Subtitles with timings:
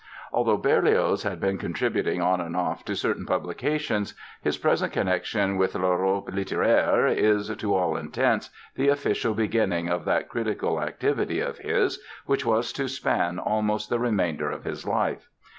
[0.33, 5.75] Although Berlioz had been contributing on and off to certain publications his present connection with
[5.75, 12.03] L'Europe littéraire is, to all intents, the official beginning of that critical activity of his
[12.25, 15.29] which was to span almost the remainder of his life.